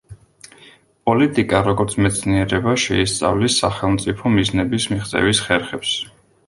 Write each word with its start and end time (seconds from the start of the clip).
პოლიტიკა, 1.09 1.59
როგორც 1.67 1.93
მეცნიერება 2.07 2.73
შეისწავლის 2.87 3.59
სახელმწიფო 3.65 4.35
მიზნების 4.39 4.93
მიღწევის 4.97 5.45
ხერხებს. 5.49 5.99